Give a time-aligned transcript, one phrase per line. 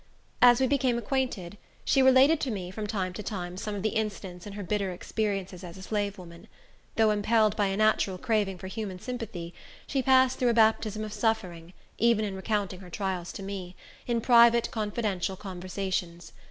[0.41, 3.89] As we became acquainted, she related to me, from time to time some of the
[3.89, 6.47] incidents in her bitter experiences as a slave woman.
[6.95, 9.53] Though impelled by a natural craving for human sympathy,
[9.85, 13.75] she passed through a baptism of suffering, even in recounting her trials to me,
[14.07, 16.33] in private confidential conversations.